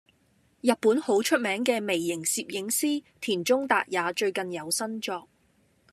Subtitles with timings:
[0.61, 5.27] 日本好出名嘅微型攝影師田中達也最近有新作